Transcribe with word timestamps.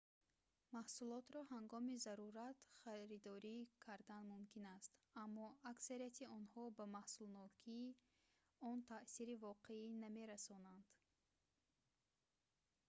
маҳсулотро 0.75 1.39
ҳангоми 1.53 1.95
зарурат 2.05 2.57
харидорӣ 2.83 3.57
кардан 3.85 4.23
мумкин 4.33 4.63
аст 4.77 4.91
аммо 5.23 5.45
аксарияти 5.71 6.25
онҳо 6.37 6.63
ба 6.77 6.85
маҳсулнокии 6.97 7.87
он 8.71 8.77
таъсири 8.91 9.35
воқеӣ 9.45 9.83
намерасонанд 10.03 10.85